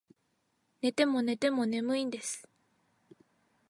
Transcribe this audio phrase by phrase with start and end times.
[0.81, 2.47] 寝ても寝ても眠いんです